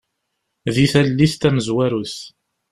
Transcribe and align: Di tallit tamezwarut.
Di 0.75 0.85
tallit 0.91 1.33
tamezwarut. 1.41 2.15